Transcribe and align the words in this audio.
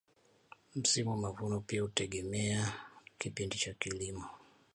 msimu 0.75 1.09
wa 1.09 1.17
mavuno 1.17 1.59
pia 1.59 1.81
hutegemea 1.81 2.73
kipindi 3.17 3.57
cha 3.57 3.73
kilimo 3.73 4.29